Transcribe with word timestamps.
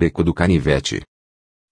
beco 0.00 0.24
do 0.24 0.32
canivete. 0.32 1.02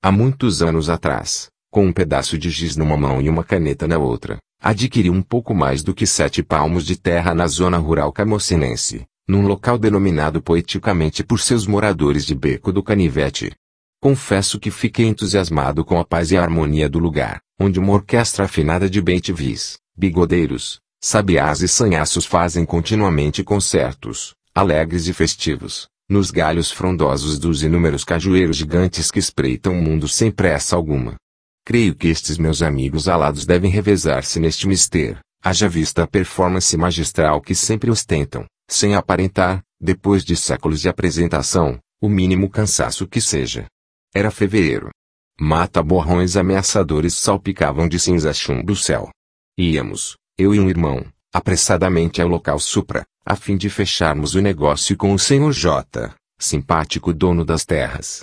Há 0.03 0.13
muitos 0.13 0.61
anos 0.61 0.91
atrás, 0.91 1.49
com 1.71 1.87
um 1.87 1.93
pedaço 1.95 2.37
de 2.37 2.51
giz 2.51 2.77
numa 2.77 2.95
mão 2.95 3.23
e 3.23 3.29
uma 3.31 3.43
caneta 3.43 3.89
na 3.89 3.97
outra, 3.97 4.37
adquiri 4.61 5.09
um 5.09 5.23
pouco 5.23 5.55
mais 5.55 5.83
do 5.83 5.95
que 5.95 6.07
sete 6.07 6.43
palmos 6.43 6.85
de 6.85 6.95
terra 6.95 7.35
na 7.35 7.47
zona 7.47 7.79
rural 7.79 8.13
camocinense, 8.13 9.07
num 9.27 9.47
local 9.47 9.79
denominado 9.79 10.43
poeticamente 10.43 11.25
por 11.25 11.41
seus 11.41 11.67
moradores 11.67 12.27
de 12.27 12.35
Beco 12.35 12.71
do 12.71 12.83
Canivete. 12.83 13.51
Confesso 13.99 14.61
que 14.61 14.71
fiquei 14.71 15.07
entusiasmado 15.07 15.83
com 15.83 15.99
a 15.99 16.05
paz 16.05 16.31
e 16.31 16.37
a 16.37 16.43
harmonia 16.43 16.87
do 16.87 16.99
lugar, 16.99 17.41
onde 17.59 17.81
uma 17.81 17.95
orquestra 17.95 18.45
afinada 18.45 18.91
de 18.91 19.01
bentivis, 19.01 19.79
bigodeiros, 19.97 20.81
sabiás 21.03 21.63
e 21.63 21.69
sanhaços 21.69 22.27
fazem 22.27 22.67
continuamente 22.67 23.43
concertos, 23.43 24.35
alegres 24.55 25.09
e 25.09 25.15
festivos, 25.15 25.89
nos 26.09 26.31
galhos 26.31 26.73
frondosos 26.73 27.39
dos 27.39 27.63
inúmeros 27.63 28.03
cajueiros 28.03 28.57
gigantes 28.57 29.11
que 29.11 29.19
espreitam 29.19 29.75
o 29.75 29.83
mundo 29.83 30.09
sem 30.09 30.31
pressa 30.31 30.75
alguma. 30.75 31.17
Creio 31.67 31.95
que 31.95 32.09
estes 32.09 32.39
meus 32.39 32.63
amigos 32.63 33.09
alados 33.09 33.45
devem 33.45 33.71
revezar-se 33.71 34.41
neste 34.41 34.67
mister, 34.67 35.21
haja 35.43 35.69
vista 35.69 36.05
a 36.05 36.07
performance 36.07 36.75
magistral 36.79 37.43
que 37.43 37.55
sempre 37.55 37.91
ostentam, 37.91 38.47
sem 38.67 38.95
aparentar, 38.95 39.63
depois 39.79 40.25
de 40.25 40.35
séculos 40.35 40.81
de 40.81 40.89
apresentação, 40.89 41.79
o 42.01 42.09
mínimo 42.09 42.49
cansaço 42.49 43.07
que 43.07 43.21
seja. 43.21 43.67
Era 44.15 44.31
fevereiro. 44.31 44.89
Mata-borrões 45.39 46.37
ameaçadores 46.37 47.15
salpicavam 47.15 47.87
de 47.87 48.01
cinza 48.01 48.33
chumbo 48.33 48.73
o 48.73 48.77
céu. 48.77 49.11
Íamos, 49.59 50.17
eu 50.39 50.55
e 50.55 50.59
um 50.59 50.71
irmão, 50.71 51.05
apressadamente 51.33 52.23
ao 52.23 52.29
local 52.29 52.59
supra, 52.59 53.05
a 53.31 53.37
fim 53.37 53.59
de 53.59 53.69
fecharmos 53.69 54.35
o 54.35 54.41
negócio 54.41 54.97
com 54.97 55.13
o 55.13 55.19
Sr. 55.19 55.53
J, 55.53 56.15
simpático 56.41 57.13
dono 57.13 57.45
das 57.45 57.63
terras. 57.63 58.21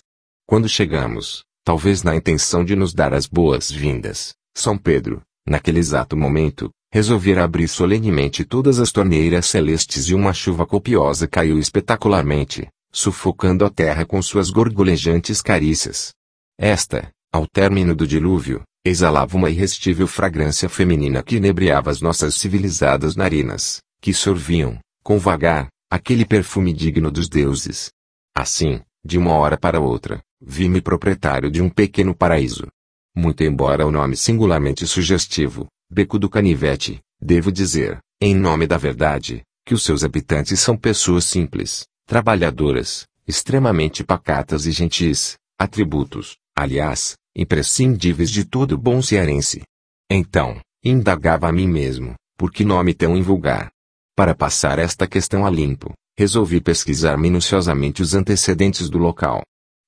Quando 0.47 0.67
chegamos, 0.67 1.43
talvez 1.63 2.01
na 2.01 2.15
intenção 2.15 2.65
de 2.65 2.75
nos 2.75 2.91
dar 2.91 3.13
as 3.13 3.27
boas-vindas, 3.27 4.33
São 4.57 4.75
Pedro, 4.75 5.21
naquele 5.47 5.77
exato 5.77 6.17
momento, 6.17 6.71
resolvera 6.91 7.43
abrir 7.43 7.67
solenemente 7.67 8.43
todas 8.43 8.79
as 8.79 8.91
torneiras 8.91 9.45
celestes 9.45 10.09
e 10.09 10.15
uma 10.15 10.33
chuva 10.33 10.65
copiosa 10.65 11.27
caiu 11.27 11.59
espetacularmente, 11.59 12.67
sufocando 12.91 13.63
a 13.63 13.69
terra 13.69 14.07
com 14.07 14.19
suas 14.23 14.49
gorgolejantes 14.49 15.39
carícias. 15.39 16.13
Esta, 16.57 17.11
ao 17.31 17.45
término 17.45 17.93
do 17.95 18.07
dilúvio, 18.07 18.63
exalava 18.83 19.37
uma 19.37 19.51
irresistível 19.51 20.07
fragrância 20.07 20.67
feminina 20.67 21.21
que 21.21 21.35
inebriava 21.35 21.91
as 21.91 22.01
nossas 22.01 22.33
civilizadas 22.33 23.15
narinas, 23.15 23.81
que 24.01 24.11
sorviam, 24.11 24.79
com 25.05 25.19
vagar, 25.19 25.67
aquele 25.87 26.25
perfume 26.25 26.73
digno 26.73 27.11
dos 27.11 27.29
deuses. 27.29 27.91
Assim, 28.35 28.81
de 29.05 29.19
uma 29.19 29.33
hora 29.33 29.55
para 29.55 29.79
outra, 29.79 30.19
vi-me 30.41 30.81
proprietário 30.81 31.51
de 31.51 31.61
um 31.61 31.69
pequeno 31.69 32.15
paraíso. 32.15 32.67
Muito 33.15 33.43
embora 33.43 33.85
o 33.85 33.91
nome 33.91 34.17
singularmente 34.17 34.87
sugestivo, 34.87 35.67
Beco 35.91 36.17
do 36.17 36.27
Canivete, 36.27 37.01
devo 37.21 37.51
dizer, 37.51 37.99
em 38.19 38.33
nome 38.33 38.65
da 38.65 38.77
verdade, 38.77 39.43
que 39.63 39.75
os 39.75 39.83
seus 39.83 40.03
habitantes 40.03 40.59
são 40.59 40.75
pessoas 40.75 41.23
simples, 41.25 41.85
trabalhadoras, 42.07 43.05
extremamente 43.27 44.03
pacatas 44.03 44.65
e 44.65 44.71
gentis, 44.71 45.37
atributos, 45.55 46.35
aliás, 46.57 47.15
imprescindíveis 47.35 48.31
de 48.31 48.43
todo 48.43 48.75
bom 48.75 49.03
cearense. 49.03 49.61
Então, 50.09 50.59
indagava 50.83 51.47
a 51.47 51.51
mim 51.51 51.67
mesmo, 51.67 52.15
por 52.35 52.51
que 52.51 52.65
nome 52.65 52.95
tão 52.95 53.15
invulgar? 53.15 53.69
Para 54.15 54.33
passar 54.33 54.79
esta 54.79 55.05
questão 55.05 55.45
a 55.45 55.49
limpo, 55.49 55.93
resolvi 56.17 56.61
pesquisar 56.61 57.17
minuciosamente 57.17 58.01
os 58.01 58.13
antecedentes 58.13 58.89
do 58.89 58.97
local. 58.97 59.41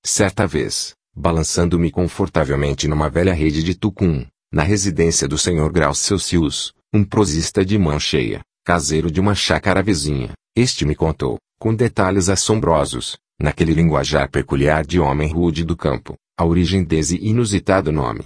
Certa 0.05 0.45
vez, 0.45 0.93
balançando-me 1.15 1.89
confortavelmente 1.89 2.89
numa 2.89 3.09
velha 3.09 3.33
rede 3.33 3.63
de 3.63 3.73
tucum, 3.73 4.25
na 4.51 4.63
residência 4.63 5.29
do 5.29 5.37
Sr. 5.37 5.71
Graus 5.71 5.99
Celsius, 5.99 6.73
um 6.93 7.05
prosista 7.05 7.63
de 7.63 7.77
mão 7.77 7.97
cheia, 7.97 8.41
caseiro 8.65 9.09
de 9.09 9.21
uma 9.21 9.33
chácara 9.33 9.81
vizinha, 9.81 10.33
este 10.53 10.83
me 10.83 10.93
contou, 10.93 11.37
com 11.57 11.73
detalhes 11.73 12.27
assombrosos, 12.27 13.17
naquele 13.39 13.73
linguajar 13.73 14.29
peculiar 14.29 14.85
de 14.85 14.99
homem 14.99 15.31
rude 15.31 15.63
do 15.63 15.77
campo, 15.77 16.15
a 16.37 16.43
origem 16.43 16.83
desse 16.83 17.15
inusitado 17.15 17.93
nome. 17.93 18.25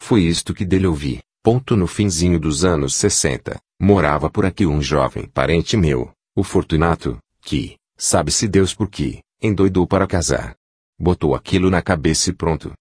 Foi 0.00 0.22
isto 0.22 0.54
que 0.54 0.64
dele 0.64 0.86
ouvi, 0.86 1.20
ponto 1.42 1.76
no 1.76 1.86
finzinho 1.86 2.40
dos 2.40 2.64
anos 2.64 2.94
60, 2.94 3.60
morava 3.82 4.30
por 4.30 4.46
aqui 4.46 4.64
um 4.64 4.80
jovem 4.80 5.26
parente 5.26 5.76
meu, 5.76 6.12
o 6.36 6.44
Fortunato, 6.44 7.18
que, 7.40 7.74
sabe-se 7.98 8.46
Deus 8.46 8.72
por 8.72 8.88
quê, 8.88 9.20
endoidou 9.42 9.88
para 9.88 10.06
casar. 10.06 10.54
Botou 10.96 11.34
aquilo 11.34 11.68
na 11.68 11.82
cabeça 11.82 12.30
e 12.30 12.32
pronto. 12.32 12.72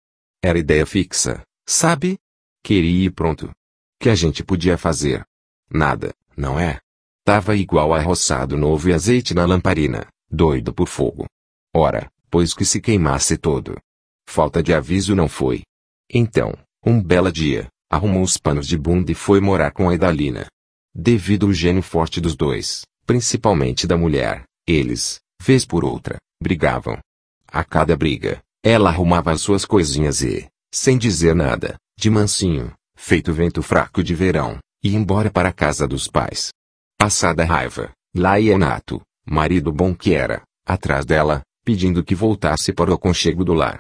Era 0.43 0.59
ideia 0.59 0.85
fixa, 0.85 1.41
sabe? 1.67 2.19
Queria 2.63 3.07
ir 3.07 3.09
pronto. 3.09 3.49
Que 3.99 4.09
a 4.09 4.15
gente 4.15 4.43
podia 4.43 4.77
fazer? 4.77 5.25
Nada, 5.71 6.13
não 6.37 6.59
é? 6.59 6.79
Tava 7.25 7.55
igual 7.55 7.95
a 7.95 7.99
roçado 7.99 8.55
novo 8.55 8.87
e 8.87 8.93
azeite 8.93 9.33
na 9.33 9.43
lamparina, 9.43 10.05
doido 10.29 10.71
por 10.71 10.87
fogo. 10.87 11.25
Ora, 11.75 12.11
pois 12.29 12.53
que 12.53 12.63
se 12.63 12.79
queimasse 12.79 13.39
todo. 13.39 13.75
Falta 14.27 14.61
de 14.61 14.71
aviso 14.71 15.15
não 15.15 15.27
foi. 15.27 15.63
Então, 16.07 16.53
um 16.85 17.01
belo 17.01 17.31
dia, 17.31 17.67
arrumou 17.89 18.21
os 18.21 18.37
panos 18.37 18.67
de 18.67 18.77
bunda 18.77 19.11
e 19.11 19.15
foi 19.15 19.39
morar 19.41 19.71
com 19.71 19.89
a 19.89 19.95
Idalina. 19.95 20.45
Devido 20.93 21.45
ao 21.45 21.53
gênio 21.53 21.81
forte 21.81 22.19
dos 22.19 22.35
dois, 22.35 22.81
principalmente 23.05 23.87
da 23.87 23.97
mulher, 23.97 24.43
eles, 24.67 25.19
vez 25.41 25.65
por 25.65 25.85
outra, 25.85 26.17
brigavam. 26.41 26.99
A 27.47 27.63
cada 27.63 27.95
briga, 27.95 28.41
ela 28.63 28.89
arrumava 28.89 29.31
as 29.31 29.41
suas 29.41 29.63
coisinhas 29.63 30.21
e, 30.21 30.47
sem 30.73 30.97
dizer 30.97 31.33
nada, 31.33 31.75
de 31.97 32.09
mansinho, 32.09 32.73
feito 32.95 33.31
vento 33.31 33.61
fraco 33.61 34.03
de 34.03 34.13
verão, 34.13 34.59
ia 34.83 34.97
embora 34.97 35.31
para 35.31 35.49
a 35.49 35.53
casa 35.53 35.87
dos 35.87 36.07
pais. 36.07 36.51
Passada 36.97 37.43
a 37.43 37.45
raiva, 37.45 37.91
lá 38.13 38.39
ia 38.39 38.57
Nato, 38.57 39.01
marido 39.25 39.71
bom 39.71 39.95
que 39.95 40.13
era, 40.13 40.41
atrás 40.65 41.05
dela, 41.05 41.41
pedindo 41.63 42.03
que 42.03 42.13
voltasse 42.13 42.73
para 42.73 42.91
o 42.91 42.93
aconchego 42.93 43.45
do 43.45 43.53
lar. 43.53 43.79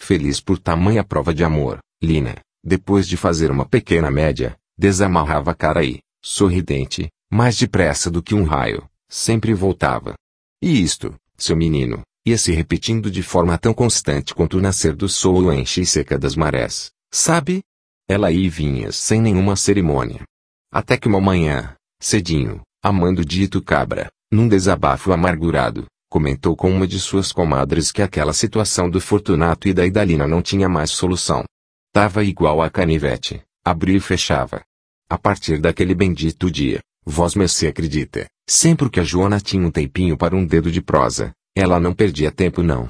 Feliz 0.00 0.40
por 0.40 0.58
tamanha 0.58 1.02
prova 1.02 1.34
de 1.34 1.42
amor, 1.42 1.78
Lina, 2.00 2.36
depois 2.64 3.08
de 3.08 3.16
fazer 3.16 3.50
uma 3.50 3.66
pequena 3.66 4.10
média, 4.10 4.56
desamarrava 4.78 5.50
a 5.50 5.54
cara 5.54 5.84
e, 5.84 6.00
sorridente, 6.22 7.08
mais 7.30 7.58
depressa 7.58 8.10
do 8.10 8.22
que 8.22 8.34
um 8.34 8.44
raio, 8.44 8.88
sempre 9.08 9.52
voltava. 9.52 10.14
E 10.62 10.80
isto, 10.80 11.14
seu 11.36 11.56
menino, 11.56 12.02
ia 12.24 12.38
se 12.38 12.52
repetindo 12.52 13.10
de 13.10 13.22
forma 13.22 13.58
tão 13.58 13.74
constante 13.74 14.34
quanto 14.34 14.58
o 14.58 14.60
nascer 14.60 14.94
do 14.94 15.08
sol 15.08 15.44
ou 15.44 15.52
enche 15.52 15.80
e 15.80 15.86
seca 15.86 16.18
das 16.18 16.36
marés, 16.36 16.90
sabe? 17.12 17.62
Ela 18.08 18.30
ia 18.30 18.46
e 18.46 18.48
vinha 18.48 18.92
sem 18.92 19.20
nenhuma 19.20 19.56
cerimônia. 19.56 20.22
Até 20.72 20.96
que 20.96 21.08
uma 21.08 21.20
manhã, 21.20 21.74
cedinho, 22.00 22.62
amando 22.82 23.24
dito 23.24 23.60
cabra, 23.60 24.10
num 24.30 24.48
desabafo 24.48 25.12
amargurado, 25.12 25.86
comentou 26.08 26.54
com 26.54 26.70
uma 26.70 26.86
de 26.86 27.00
suas 27.00 27.32
comadres 27.32 27.90
que 27.90 28.02
aquela 28.02 28.32
situação 28.32 28.88
do 28.88 29.00
Fortunato 29.00 29.66
e 29.66 29.74
da 29.74 29.84
Idalina 29.84 30.26
não 30.26 30.42
tinha 30.42 30.68
mais 30.68 30.90
solução. 30.90 31.44
Tava 31.92 32.24
igual 32.24 32.62
a 32.62 32.70
canivete, 32.70 33.42
abria 33.64 33.96
e 33.96 34.00
fechava. 34.00 34.62
A 35.12 35.18
partir 35.18 35.60
daquele 35.60 35.94
bendito 35.94 36.50
dia, 36.50 36.80
vós 37.04 37.34
se 37.50 37.66
acredita, 37.66 38.26
sempre 38.48 38.88
que 38.88 38.98
a 38.98 39.04
Joana 39.04 39.38
tinha 39.38 39.62
um 39.62 39.70
tempinho 39.70 40.16
para 40.16 40.34
um 40.34 40.46
dedo 40.46 40.72
de 40.72 40.80
prosa, 40.80 41.34
ela 41.54 41.78
não 41.78 41.92
perdia 41.92 42.32
tempo 42.32 42.62
não. 42.62 42.88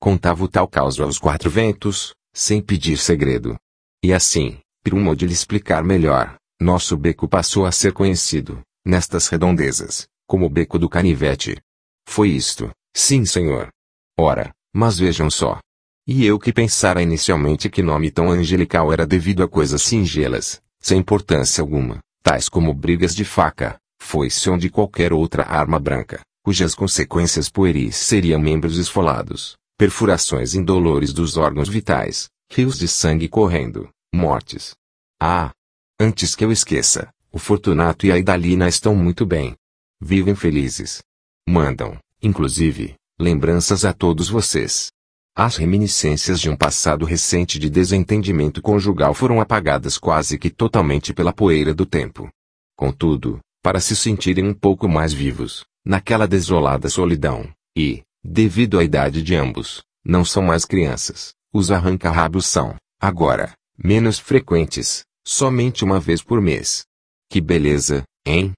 Contava 0.00 0.44
o 0.44 0.48
tal 0.48 0.68
caos 0.68 1.00
aos 1.00 1.18
quatro 1.18 1.50
ventos, 1.50 2.14
sem 2.32 2.62
pedir 2.62 2.96
segredo. 2.96 3.56
E 4.04 4.12
assim, 4.12 4.56
por 4.84 4.94
um 4.94 5.02
modo 5.02 5.16
de 5.16 5.26
lhe 5.26 5.32
explicar 5.32 5.82
melhor, 5.82 6.36
nosso 6.62 6.96
beco 6.96 7.26
passou 7.26 7.66
a 7.66 7.72
ser 7.72 7.92
conhecido, 7.92 8.62
nestas 8.86 9.26
redondezas, 9.26 10.06
como 10.28 10.46
o 10.46 10.48
beco 10.48 10.78
do 10.78 10.88
canivete. 10.88 11.60
Foi 12.08 12.28
isto, 12.28 12.70
sim 12.96 13.26
senhor. 13.26 13.68
Ora, 14.16 14.54
mas 14.72 14.96
vejam 14.96 15.28
só. 15.28 15.58
E 16.06 16.24
eu 16.24 16.38
que 16.38 16.52
pensara 16.52 17.02
inicialmente 17.02 17.68
que 17.68 17.82
nome 17.82 18.12
tão 18.12 18.30
angelical 18.30 18.92
era 18.92 19.04
devido 19.04 19.42
a 19.42 19.48
coisas 19.48 19.82
singelas, 19.82 20.62
sem 20.84 20.98
importância 20.98 21.62
alguma, 21.62 22.00
tais 22.22 22.46
como 22.46 22.74
brigas 22.74 23.14
de 23.14 23.24
faca, 23.24 23.78
foice 23.98 24.50
ou 24.50 24.58
de 24.58 24.68
qualquer 24.68 25.14
outra 25.14 25.42
arma 25.42 25.80
branca, 25.80 26.20
cujas 26.44 26.74
consequências 26.74 27.48
pueris 27.48 27.96
seriam 27.96 28.38
membros 28.38 28.76
esfolados, 28.76 29.56
perfurações 29.78 30.54
indolores 30.54 31.10
dos 31.10 31.38
órgãos 31.38 31.70
vitais, 31.70 32.28
rios 32.52 32.78
de 32.78 32.86
sangue 32.86 33.30
correndo, 33.30 33.88
mortes. 34.14 34.74
Ah! 35.18 35.50
Antes 35.98 36.34
que 36.34 36.44
eu 36.44 36.52
esqueça, 36.52 37.08
o 37.32 37.38
Fortunato 37.38 38.04
e 38.04 38.12
a 38.12 38.18
Idalina 38.18 38.68
estão 38.68 38.94
muito 38.94 39.24
bem. 39.24 39.56
Vivem 39.98 40.34
felizes. 40.34 41.02
Mandam, 41.48 41.96
inclusive, 42.22 42.94
lembranças 43.18 43.86
a 43.86 43.94
todos 43.94 44.28
vocês. 44.28 44.90
As 45.36 45.56
reminiscências 45.56 46.40
de 46.40 46.48
um 46.48 46.56
passado 46.56 47.04
recente 47.04 47.58
de 47.58 47.68
desentendimento 47.68 48.62
conjugal 48.62 49.12
foram 49.12 49.40
apagadas 49.40 49.98
quase 49.98 50.38
que 50.38 50.48
totalmente 50.48 51.12
pela 51.12 51.32
poeira 51.32 51.74
do 51.74 51.84
tempo. 51.84 52.30
Contudo, 52.76 53.40
para 53.60 53.80
se 53.80 53.96
sentirem 53.96 54.46
um 54.46 54.54
pouco 54.54 54.88
mais 54.88 55.12
vivos, 55.12 55.64
naquela 55.84 56.28
desolada 56.28 56.88
solidão, 56.88 57.52
e, 57.76 58.04
devido 58.22 58.78
à 58.78 58.84
idade 58.84 59.22
de 59.22 59.34
ambos, 59.34 59.82
Não 60.06 60.22
são 60.22 60.42
mais 60.42 60.66
crianças, 60.66 61.32
os 61.50 61.70
arranca-rabos 61.70 62.44
são, 62.44 62.76
agora, 63.00 63.54
menos 63.76 64.18
frequentes, 64.18 65.02
somente 65.26 65.82
uma 65.82 65.98
vez 65.98 66.22
por 66.22 66.42
mês. 66.42 66.84
Que 67.30 67.40
beleza, 67.40 68.04
hein? 68.26 68.52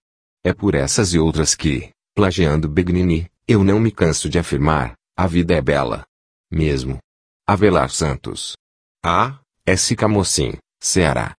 É 0.44 0.52
por 0.52 0.75
essas 0.75 1.14
e 1.14 1.19
outras 1.20 1.55
que, 1.55 1.90
plagiando 2.17 2.69
Begnini, 2.69 3.31
eu 3.46 3.62
não 3.62 3.78
me 3.78 3.93
canso 3.93 4.28
de 4.28 4.40
afirmar, 4.40 4.94
a 5.17 5.28
vida 5.28 5.55
é 5.55 5.62
bela. 5.62 6.05
Mesmo. 6.50 6.98
Avelar 7.46 7.90
Santos. 7.90 8.54
A. 9.04 9.40
S. 9.64 9.96
Camocim, 9.96 10.52
Ceará. 10.81 11.32